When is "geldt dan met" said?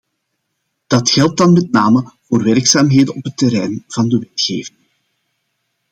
1.09-1.71